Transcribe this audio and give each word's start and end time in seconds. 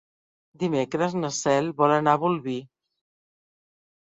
Dimecres 0.63 1.13
na 1.17 1.29
Cel 1.39 1.69
vol 1.83 1.93
anar 1.99 2.17
a 2.17 2.21
Bolvir. 2.25 2.59